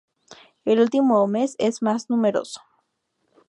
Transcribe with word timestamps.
El 0.65 0.79
último 0.79 1.29
es 1.59 1.83
más 1.83 2.09
numeroso. 2.09 2.59